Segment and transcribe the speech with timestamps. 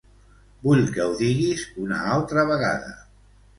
[0.67, 2.93] Vull que ho diguis una altra vegada.